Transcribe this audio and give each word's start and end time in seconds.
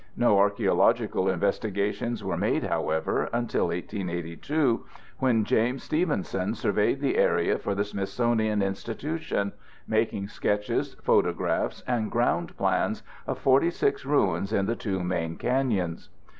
No 0.17 0.39
archeological 0.39 1.29
investigations 1.29 2.23
were 2.23 2.35
made, 2.35 2.63
however, 2.63 3.29
until 3.31 3.67
1882, 3.67 4.83
when 5.19 5.43
James 5.45 5.83
Stevenson 5.83 6.55
surveyed 6.55 6.99
the 7.01 7.17
area 7.17 7.59
for 7.59 7.75
the 7.75 7.83
Smithsonian 7.85 8.63
Institution, 8.63 9.51
making 9.87 10.27
sketches, 10.29 10.95
photographs, 11.03 11.83
and 11.85 12.09
ground 12.09 12.57
plans 12.57 13.03
of 13.27 13.37
46 13.37 14.03
ruins 14.03 14.51
in 14.51 14.65
the 14.65 14.75
two 14.75 15.03
main 15.03 15.35
canyons. 15.35 16.09